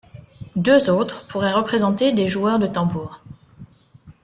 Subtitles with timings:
[0.55, 3.21] Deux autres pourraient représenter des joueurs de tambour.